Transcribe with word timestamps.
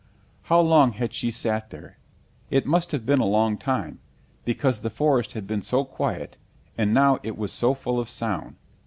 How 0.49 0.59
long 0.61 0.93
had 0.93 1.13
she 1.13 1.29
sat 1.29 1.69
there? 1.69 1.99
It 2.49 2.65
must 2.65 2.91
have 2.91 3.05
been 3.05 3.19
a 3.19 3.25
long 3.25 3.55
time 3.55 3.99
because 4.45 4.79
the 4.81 4.89
forest 4.89 5.33
had 5.33 5.45
been 5.45 5.61
so 5.61 5.85
quiet, 5.85 6.39
and 6.75 6.91
now 6.91 7.19
it 7.21 7.37
was 7.37 7.51
so 7.51 7.75
full 7.75 7.99
of 7.99 8.09
sound. 8.09 8.55